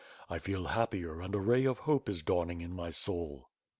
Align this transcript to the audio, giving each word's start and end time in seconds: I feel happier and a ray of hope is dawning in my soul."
I 0.31 0.39
feel 0.39 0.65
happier 0.65 1.21
and 1.21 1.35
a 1.35 1.39
ray 1.39 1.63
of 1.63 1.77
hope 1.77 2.09
is 2.09 2.23
dawning 2.23 2.61
in 2.61 2.73
my 2.73 2.89
soul." 2.89 3.51